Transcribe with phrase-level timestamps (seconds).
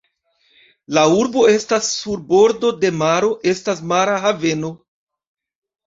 [0.97, 4.77] La urbo estas sur bordo de maro, estas mara haveno.